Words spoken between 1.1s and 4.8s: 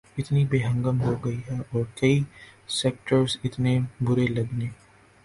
گئی ہے اور کئی سیکٹرز اتنے برے لگنے